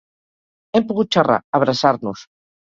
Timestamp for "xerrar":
1.17-1.37